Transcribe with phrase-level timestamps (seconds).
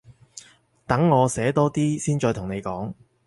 [0.87, 2.91] 等我寫多啲先再同你講